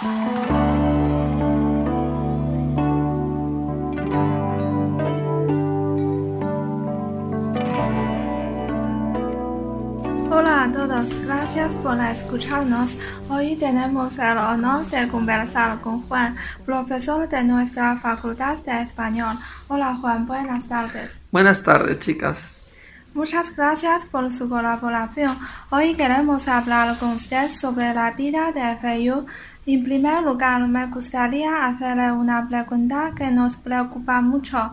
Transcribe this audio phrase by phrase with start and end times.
[0.00, 0.12] Hola
[10.62, 12.96] a todos, gracias por escucharnos.
[13.28, 19.36] Hoy tenemos el honor de conversar con Juan, profesor de nuestra Facultad de Español.
[19.66, 21.18] Hola Juan, buenas tardes.
[21.32, 22.57] Buenas tardes, chicas.
[23.18, 25.36] Muchas gracias por su colaboración.
[25.70, 29.26] Hoy queremos hablar con usted sobre la vida de FIU.
[29.66, 34.72] En primer lugar, me gustaría hacerle una pregunta que nos preocupa mucho.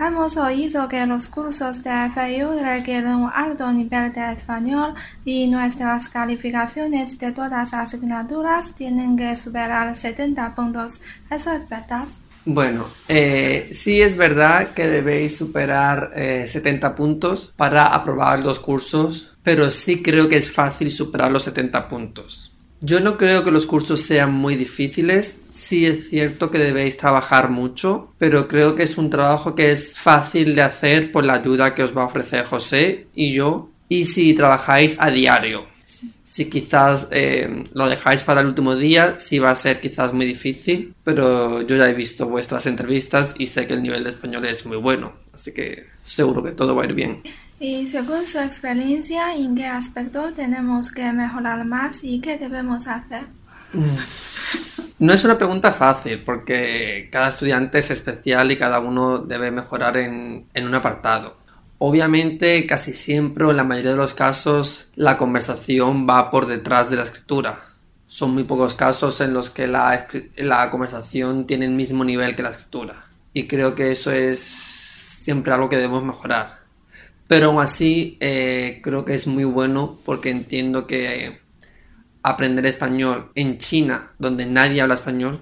[0.00, 6.08] Hemos oído que los cursos de FIU requieren un alto nivel de español y nuestras
[6.08, 11.00] calificaciones de todas las asignaturas tienen que superar 70 puntos.
[11.30, 12.08] ¿Eso es verdad?
[12.46, 19.34] Bueno, eh, sí es verdad que debéis superar eh, 70 puntos para aprobar los cursos,
[19.42, 22.52] pero sí creo que es fácil superar los 70 puntos.
[22.80, 27.48] Yo no creo que los cursos sean muy difíciles, sí es cierto que debéis trabajar
[27.48, 31.74] mucho, pero creo que es un trabajo que es fácil de hacer por la ayuda
[31.74, 35.73] que os va a ofrecer José y yo, y si trabajáis a diario.
[36.24, 40.24] Si quizás eh, lo dejáis para el último día, sí va a ser quizás muy
[40.24, 44.46] difícil, pero yo ya he visto vuestras entrevistas y sé que el nivel de español
[44.46, 47.22] es muy bueno, así que seguro que todo va a ir bien.
[47.60, 53.26] Y según su experiencia, ¿en qué aspecto tenemos que mejorar más y qué debemos hacer?
[54.98, 59.96] No es una pregunta fácil porque cada estudiante es especial y cada uno debe mejorar
[59.96, 61.43] en, en un apartado.
[61.78, 66.96] Obviamente, casi siempre, en la mayoría de los casos, la conversación va por detrás de
[66.96, 67.60] la escritura.
[68.06, 70.06] Son muy pocos casos en los que la,
[70.70, 73.06] conversación tiene el mismo nivel que la escritura.
[73.32, 76.60] Y creo que eso es siempre algo que debemos mejorar.
[77.26, 81.40] Pero aún así, eh, creo que es muy bueno porque entiendo que
[82.22, 85.40] aprender español en China, donde nadie habla español,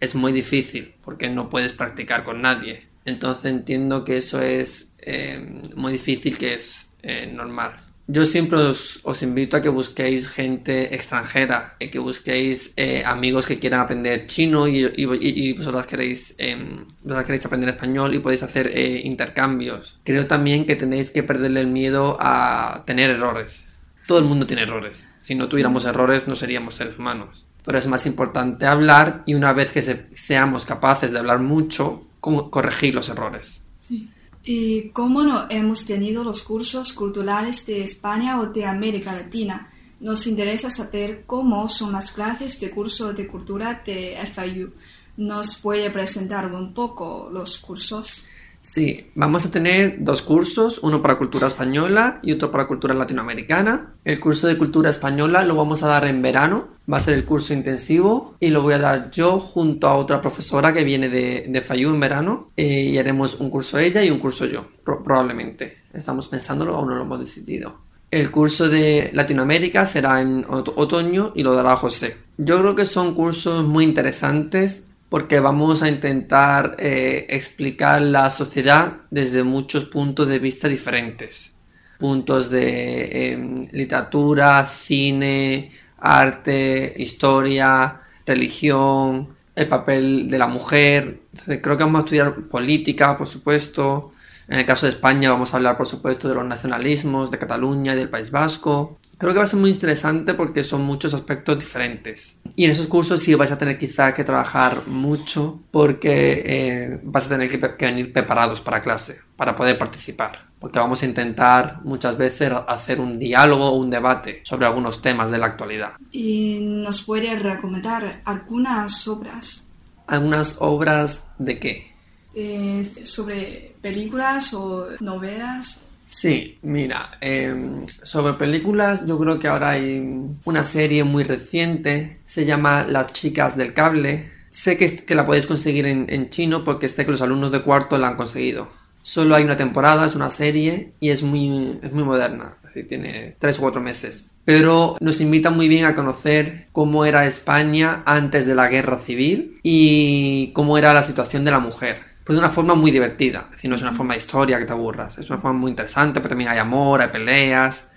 [0.00, 2.87] es muy difícil porque no puedes practicar con nadie.
[3.08, 5.40] Entonces entiendo que eso es eh,
[5.74, 7.72] muy difícil, que es eh, normal.
[8.10, 13.44] Yo siempre os, os, invito a que busquéis gente extranjera, eh, que busquéis eh, amigos
[13.44, 16.56] que quieran aprender chino y, y, y vosotras, queréis, eh,
[17.02, 19.98] vosotras queréis aprender español y podéis hacer eh, intercambios.
[20.04, 23.82] Creo también que tenéis que perderle el miedo a tener errores.
[24.06, 25.06] Todo el mundo tiene errores.
[25.20, 27.44] Si no tuviéramos errores no seríamos seres humanos.
[27.62, 32.07] Pero es más importante hablar y una vez que se, seamos capaces de hablar mucho,
[32.20, 33.62] corregir los errores.
[33.80, 34.08] Sí.
[34.44, 39.70] ¿Y cómo no hemos tenido los cursos culturales de España o de América Latina?
[40.00, 44.72] Nos interesa saber cómo son las clases de curso de cultura de FIU.
[45.16, 48.26] ¿Nos puede presentar un poco los cursos?
[48.62, 53.94] Sí, vamos a tener dos cursos, uno para cultura española y otro para cultura latinoamericana.
[54.04, 57.24] El curso de cultura española lo vamos a dar en verano, va a ser el
[57.24, 61.46] curso intensivo y lo voy a dar yo junto a otra profesora que viene de,
[61.48, 65.02] de Fayú en verano eh, y haremos un curso ella y un curso yo, pro
[65.02, 65.78] probablemente.
[65.94, 67.88] Estamos pensándolo, aún no lo hemos decidido.
[68.10, 72.16] El curso de Latinoamérica será en otoño y lo dará José.
[72.38, 78.98] Yo creo que son cursos muy interesantes porque vamos a intentar eh, explicar la sociedad
[79.10, 81.52] desde muchos puntos de vista diferentes.
[81.98, 91.22] Puntos de eh, literatura, cine, arte, historia, religión, el papel de la mujer.
[91.46, 94.12] Creo que vamos a estudiar política, por supuesto.
[94.46, 97.94] En el caso de España vamos a hablar, por supuesto, de los nacionalismos, de Cataluña
[97.94, 98.97] y del País Vasco.
[99.18, 102.36] Creo que va a ser muy interesante porque son muchos aspectos diferentes.
[102.54, 107.26] Y en esos cursos sí vais a tener quizá que trabajar mucho porque eh, vas
[107.26, 110.46] a tener que, que, venir preparados para clase, para poder participar.
[110.60, 115.32] Porque vamos a intentar muchas veces hacer un diálogo o un debate sobre algunos temas
[115.32, 115.94] de la actualidad.
[116.12, 119.68] ¿Y nos puede recomendar algunas obras?
[120.06, 121.92] ¿Algunas obras de qué?
[122.34, 130.02] Eh, sobre películas o novelas Sí, mira, eh, sobre películas yo creo que ahora hay
[130.46, 134.30] una serie muy reciente, se llama Las chicas del cable.
[134.48, 137.60] Sé que, que la podéis conseguir en, en, chino porque sé que los alumnos de
[137.60, 138.70] cuarto la han conseguido.
[139.02, 142.54] Solo hay una temporada, es una serie y es muy, es muy moderna,
[142.88, 144.30] tiene tres o cuatro meses.
[144.46, 149.60] Pero nos invita muy bien a conocer cómo era España antes de la guerra civil
[149.62, 153.46] y cómo era la situación de la mujer pero de una forma muy divertida.
[153.46, 155.70] Es decir, no es una forma de historia que te aburras, es una forma muy
[155.70, 157.88] interesante, pero también hay amor, hay peleas.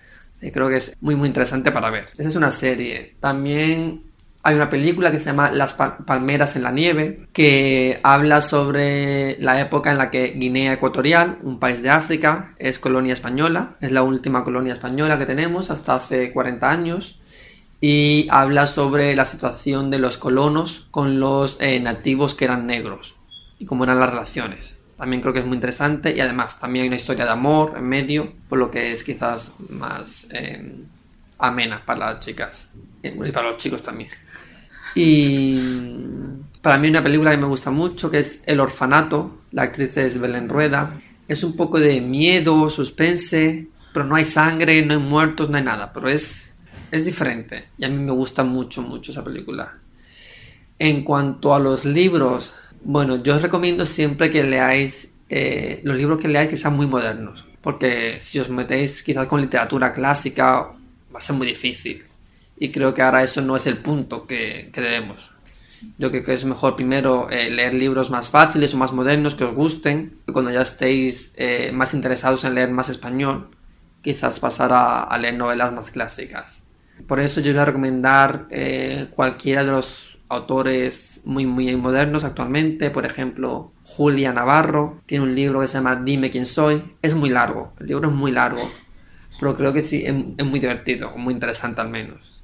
[0.42, 2.08] Y creo que es muy, muy interesante para ver.
[2.18, 3.18] Esa es una serie.
[3.20, 4.04] También
[4.42, 9.60] hay una película que se llama Las Palmeras en la Nieve, que habla sobre la
[9.60, 13.76] época en la que Guinea Ecuatorial, un país de África, es colonia española.
[13.82, 17.20] Es la última colonia española que tenemos hasta hace 40 años.
[17.82, 23.18] y habla sobre la situación de los colonos con los eh, nativos que eran negros
[23.62, 24.78] y cómo eran las relaciones.
[24.98, 27.88] También creo que es muy interesante y además también hay una historia de amor en
[27.88, 30.84] medio, por lo que es quizás más eh,
[31.38, 32.70] amena para las chicas
[33.04, 34.10] y para los chicos también.
[34.96, 35.60] Y
[36.62, 40.20] para mí una película que me gusta mucho que es El orfanato, la actriz es
[40.20, 41.00] Belén Rueda.
[41.28, 45.64] Es un poco de miedo, suspense, pero no hay sangre, no hay muertos, no hay
[45.64, 46.52] nada, pero es,
[46.90, 49.78] es diferente y a mí me gusta mucho, mucho esa película.
[50.80, 56.20] En cuanto a los libros, bueno, yo os recomiendo siempre que leáis eh, los libros
[56.20, 60.72] que leáis que sean muy modernos, porque si os metéis quizás con literatura clásica
[61.14, 62.04] va a ser muy difícil.
[62.58, 65.32] Y creo que ahora eso no es el punto que, debemos.
[65.98, 69.46] Yo creo que es mejor primero eh, leer libros más fáciles o más modernos que
[69.46, 70.20] os gusten.
[70.28, 73.50] Y cuando ya estéis eh, más interesados en leer más español,
[74.04, 76.62] quizás pasar a, leer novelas más clásicas.
[77.08, 82.90] Por eso yo voy a recomendar eh, cualquiera de los autores muy, muy modernos actualmente.
[82.90, 86.96] Por ejemplo, Julia Navarro tiene un libro que se llama Dime quién soy.
[87.02, 88.62] Es muy largo, el libro es muy largo,
[89.40, 92.44] pero creo que sí, es muy divertido, muy interesante al menos.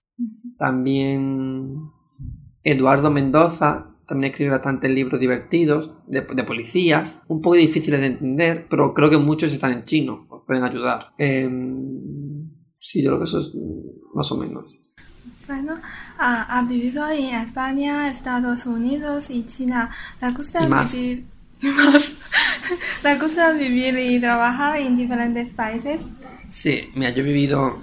[0.57, 1.91] También
[2.63, 8.93] Eduardo Mendoza también escribe bastantes libros divertidos de, policías, un poco difíciles de entender, pero
[8.93, 11.13] creo que muchos están en chino, os pueden ayudar.
[11.17, 12.49] Em,
[12.79, 13.53] sí, yo creo que eso es
[14.13, 14.79] más o menos.
[15.47, 15.79] Bueno,
[16.17, 19.89] ha, vivido en España, Estados Unidos y China.
[20.21, 21.25] ¿Le gusta vivir?
[23.03, 26.03] ¿Le gusta vivir y trabajar en diferentes países?
[26.49, 27.81] Sí, mira, yo he vivido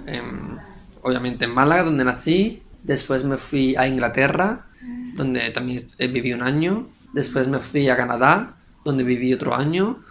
[1.01, 4.67] obviamente en Málaga, donde nací, Después me fui a Inglaterra,
[5.15, 6.87] donde también viví un año.
[7.13, 10.03] Después me fui a Canadá, donde viví otro año.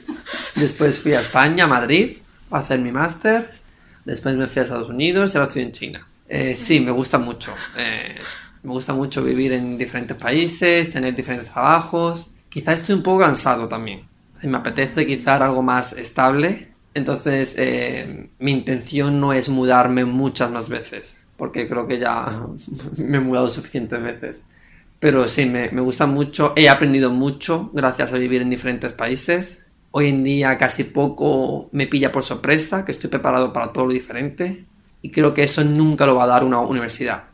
[0.56, 2.18] Después fui a España, a Madrid,
[2.50, 3.48] a hacer mi máster.
[4.04, 6.06] Después me fui a Estados Unidos y ahora estoy en China.
[6.28, 7.54] Eh, sí, me gusta mucho.
[7.76, 8.16] Eh,
[8.62, 12.30] me gusta mucho vivir en diferentes países, tener diferentes trabajos.
[12.48, 14.08] Quizá estoy un poco cansado también.
[14.42, 16.72] Me apetece quizá algo más estable.
[16.94, 22.46] Entonces, eh, mi intención no es mudarme muchas más veces porque creo que ya
[22.96, 24.44] me he mudado suficientes veces.
[24.98, 26.54] Pero sí, me, gusta mucho.
[26.56, 29.66] He aprendido mucho gracias a vivir en diferentes países.
[29.90, 33.92] Hoy en día casi poco me pilla por sorpresa, que estoy preparado para todo lo
[33.92, 34.64] diferente.
[35.02, 37.24] Y creo que eso nunca lo va a dar una universidad.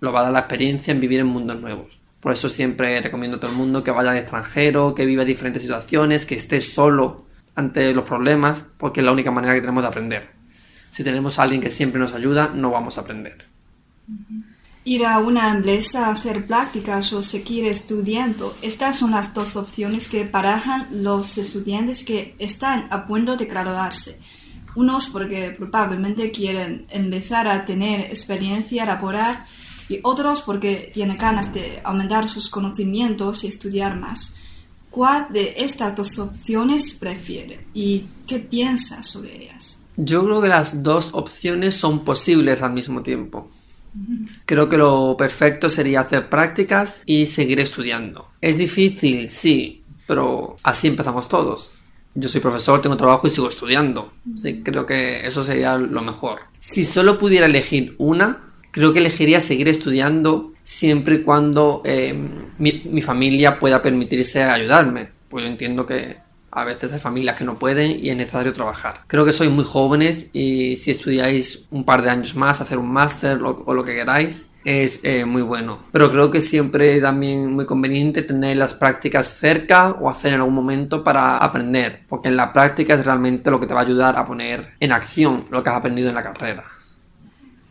[0.00, 2.00] Lo va a dar la experiencia en vivir en mundos nuevos.
[2.20, 5.62] Por eso siempre recomiendo a todo el mundo que vaya al extranjero, que viva diferentes
[5.62, 7.24] situaciones, que esté solo
[7.54, 10.30] ante los problemas, porque es la única manera que tenemos de aprender.
[10.90, 13.46] Si tenemos a alguien que siempre nos ayuda, no vamos a aprender.
[14.84, 18.54] Ir a una empresa a hacer prácticas o seguir estudiando.
[18.60, 24.18] Estas son las dos opciones que barajan los estudiantes que están a punto de graduarse.
[24.74, 29.44] Unos porque probablemente quieren empezar a tener experiencia laboral
[29.88, 34.36] y otros porque tienen ganas de aumentar sus conocimientos y estudiar más.
[34.90, 39.82] ¿Cuál de estas dos opciones prefiere y qué piensa sobre ellas?
[39.96, 43.50] Yo creo que las dos opciones son posibles al mismo tiempo.
[44.46, 48.28] Creo que lo perfecto sería hacer prácticas y seguir estudiando.
[48.40, 51.79] Es difícil, sí, pero así empezamos todos.
[52.14, 54.12] Yo soy profesor, tengo trabajo y sigo estudiando.
[54.36, 56.40] Sí, creo que eso sería lo mejor.
[56.58, 58.38] Si solo pudiera elegir una,
[58.70, 62.14] creo que elegiría seguir estudiando siempre y cuando eh,
[62.58, 65.08] mi, mi familia pueda permitirse ayudarme.
[65.28, 66.18] Pues yo entiendo que
[66.52, 69.02] a veces hay familias que no pueden y es necesario trabajar.
[69.06, 72.90] Creo que sois muy jóvenes y si estudiáis un par de años más, hacer un
[72.90, 75.84] máster o, lo que queráis, es eh, muy bueno.
[75.92, 80.40] Pero creo que siempre es también muy conveniente tener las prácticas cerca o hacer en
[80.40, 83.84] algún momento para aprender, porque en la práctica es realmente lo que te va a
[83.84, 86.64] ayudar a poner en acción lo que has aprendido en la carrera.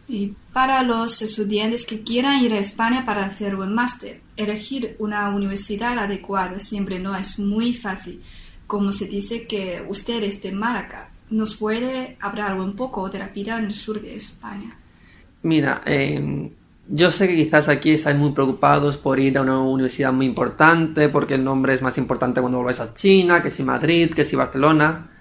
[0.08, 5.29] Y para los estudiantes que quieran ir a España para hacer un máster, elegir una
[5.29, 8.22] universidad adecuada siempre no es muy fácil
[8.69, 13.29] como se dice que usted es de Málaga, ¿nos puede hablar un poco de la
[13.29, 14.77] vida en el sur de España?
[15.41, 16.51] Mira, em,
[16.91, 21.08] yo sé que quizás aquí estáis muy preocupados por ir a una universidad muy importante,
[21.10, 24.36] porque el nombre es más importante cuando volváis a China, que si Madrid, que si
[24.36, 25.12] Barcelona.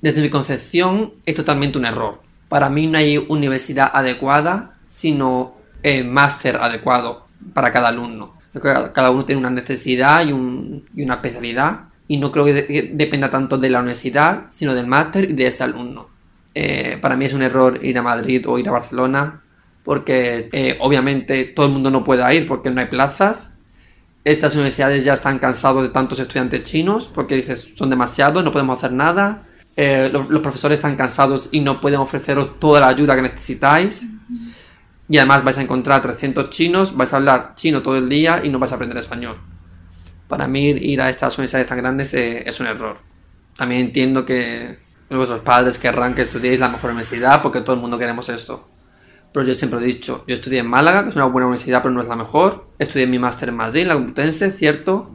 [0.00, 2.20] Desde mi concepción es totalmente un error.
[2.48, 8.34] Para mí no hay universidad adecuada, sino eh, máster adecuado para cada alumno.
[8.60, 13.70] Cada uno tiene una necesidad y, una especialidad y no creo que, dependa tanto de
[13.70, 16.08] la universidad, sino del máster y de ese alumno.
[16.52, 19.42] Eh, para mí es un error ir a Madrid o ir a Barcelona,
[19.86, 23.52] porque eh, obviamente todo el mundo no puede ir porque no hay plazas.
[24.24, 28.78] Estas universidades ya están cansados de tantos estudiantes chinos, porque dices, son demasiados, no podemos
[28.78, 29.44] hacer nada.
[29.76, 34.02] Eh, los, profesores están cansados y no pueden ofreceros toda la ayuda que necesitáis.
[35.08, 38.48] Y además vais a encontrar 300 chinos, vais a hablar chino todo el día y
[38.48, 39.38] no vais a aprender español.
[40.26, 42.98] Para mí ir a estas universidades tan grandes eh, es un error.
[43.56, 44.78] También entiendo que
[45.08, 48.68] vuestros padres querrán que estudiéis la mejor universidad porque todo el mundo queremos esto.
[49.36, 51.94] Pero yo siempre he dicho, yo estudié en Málaga, que es una buena universidad pero
[51.94, 52.68] no es la mejor.
[52.78, 55.10] Estudié mi máster en Madrid, en la Complutense, cierto.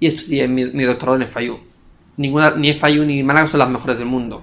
[0.00, 1.58] Y estudié mi, doctorado en FIU.
[2.16, 4.42] Ninguna, ni FIU ni Málaga son las mejores del mundo.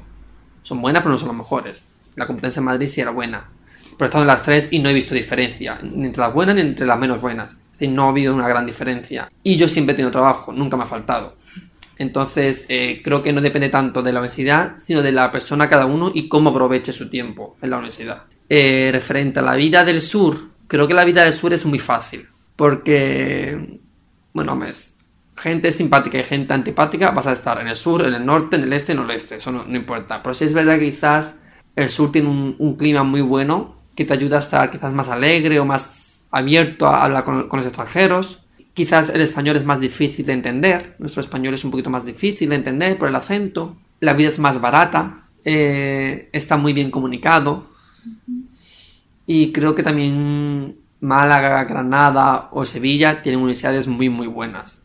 [0.61, 1.85] Son buenas pero no son las mejores.
[2.15, 3.49] La Complutense en Madrid sí era buena
[3.97, 6.53] pero he estado en las tres y no he visto diferencia, ni entre las buenas
[6.53, 7.53] ni entre las menos buenas.
[7.53, 9.31] Es decir, no ha habido una gran diferencia.
[9.41, 11.35] Y yo siempre he tenido trabajo, nunca me ha faltado.
[11.97, 15.85] Entonces, eh, creo que no depende tanto de la universidad, sino de la persona cada
[15.85, 18.23] uno y cómo aproveche su tiempo en la universidad.
[18.47, 21.79] Eh, referente a la vida del sur, creo que la vida del sur es muy
[21.79, 22.27] fácil.
[22.55, 23.79] Porque,
[24.33, 24.59] bueno,
[25.35, 28.63] gente simpática y gente antipática, vas a estar en el sur, en el norte, en
[28.63, 30.21] el este, en el oeste, eso no, importa.
[30.21, 31.35] Pero sí es verdad que quizás
[31.75, 35.59] el sur tiene un clima muy bueno que te ayuda a estar quizás más alegre
[35.59, 38.41] o más abierto a hablar con, los extranjeros.
[38.73, 42.49] Quizás el español es más difícil de entender, nuestro español es un poquito más difícil
[42.49, 47.67] de entender por el acento, la vida es más barata, eh, está muy bien comunicado
[49.25, 54.81] y creo que también Málaga, Granada o Sevilla tienen universidades muy muy buenas.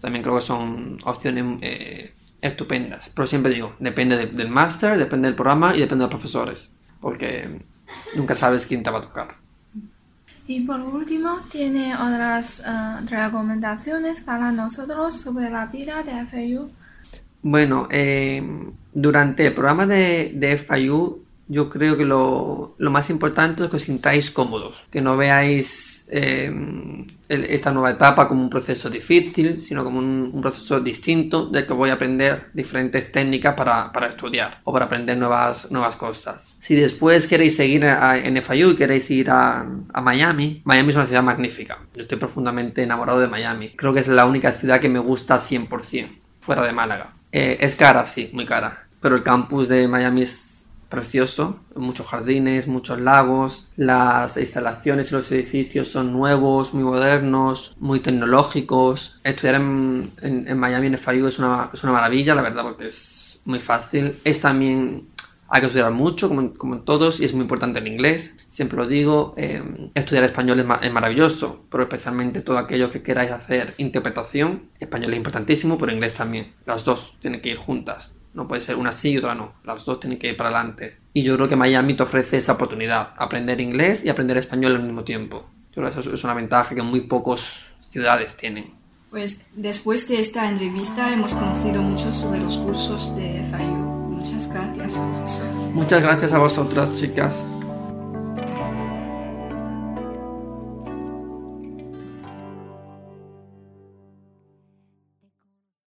[0.00, 5.34] También creo que son opciones eh, estupendas, pero siempre digo, depende del máster, depende del
[5.34, 7.60] programa y depende de los profesores, porque
[8.14, 9.36] nunca sabes quién te va a tocar.
[10.46, 16.70] Y por último, ¿tiene otras uh, recomendaciones para nosotros sobre la vida de FIU?
[17.42, 18.42] Bueno, eh,
[18.94, 23.76] durante el programa de, de FIU, yo creo que lo, lo más importante es que
[23.76, 26.50] os sintáis cómodos, que no veáis eh,
[27.28, 31.90] esta nueva etapa como un proceso difícil, sino como un, proceso distinto del que voy
[31.90, 36.56] a aprender diferentes técnicas para, estudiar o para aprender nuevas, nuevas cosas.
[36.60, 39.66] Si después queréis seguir en FIU y queréis ir a,
[40.02, 41.78] Miami, Miami es una ciudad magnífica.
[41.94, 43.70] Yo estoy profundamente enamorado de Miami.
[43.76, 46.08] Creo que es la única ciudad que me gusta 100%,
[46.40, 47.12] fuera de Málaga.
[47.30, 48.86] Eh, es cara, sí, muy cara.
[49.02, 50.47] Pero el campus de Miami es
[50.88, 58.00] precioso, muchos jardines, muchos lagos, las instalaciones y los edificios son nuevos, muy modernos, muy
[58.00, 59.20] tecnológicos.
[59.24, 63.40] Estudiar en, en, Miami, en FIU, es una, es una maravilla, la verdad, porque es
[63.44, 64.16] muy fácil.
[64.24, 65.08] Es también,
[65.48, 68.78] hay que estudiar mucho, como, como en todos, y es muy importante el inglés, siempre
[68.78, 69.34] lo digo.
[69.36, 75.12] Eh, estudiar español es, es, maravilloso, pero especialmente todo aquello que queráis hacer interpretación, español
[75.12, 76.54] es importantísimo, pero inglés también.
[76.64, 78.12] Las dos tienen que ir juntas.
[78.38, 79.54] No puede ser una sí y otra no.
[79.64, 80.96] Las dos tienen que ir para adelante.
[81.12, 83.14] Y yo creo que Miami te ofrece esa oportunidad.
[83.16, 85.50] Aprender inglés y aprender español al mismo tiempo.
[85.70, 88.74] Yo creo que eso es una ventaja que muy pocas ciudades tienen.
[89.10, 93.74] Pues después de esta entrevista hemos conocido mucho sobre los cursos de FIU.
[93.74, 95.48] Muchas gracias, profesor.
[95.74, 97.44] Muchas gracias a vosotras, chicas.